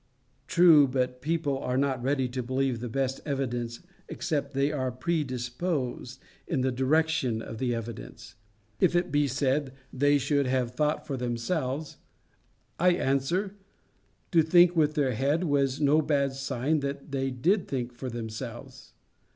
[0.47, 6.19] True; but people are not ready to believe the best evidence except they are predisposed
[6.47, 8.33] in the direction of that evidence.
[8.79, 11.97] If it be said, "they should have thought for themselves,"
[12.79, 13.53] I answer
[14.31, 18.93] To think with their head was no bad sign that they did think for themselves.